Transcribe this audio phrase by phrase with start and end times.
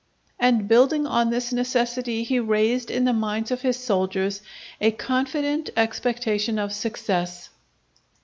[0.39, 4.41] _"And building on this necessity, he raised in the minds of his soldiers
[4.81, 7.49] a confident expectation of success.